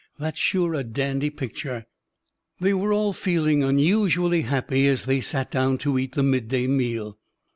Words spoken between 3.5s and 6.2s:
unusually happy as they sat down to eat